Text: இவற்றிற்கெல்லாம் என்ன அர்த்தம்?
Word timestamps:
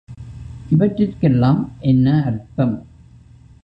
இவற்றிற்கெல்லாம் 0.71 1.61
என்ன 1.81 2.23
அர்த்தம்? 2.25 2.75